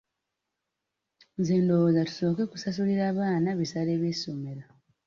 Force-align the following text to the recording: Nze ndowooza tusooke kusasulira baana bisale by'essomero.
Nze 1.39 1.53
ndowooza 1.63 2.01
tusooke 2.07 2.43
kusasulira 2.51 3.17
baana 3.17 3.49
bisale 3.59 3.91
by'essomero. 4.01 4.63